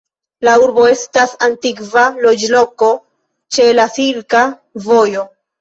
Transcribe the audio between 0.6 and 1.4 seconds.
urbo estas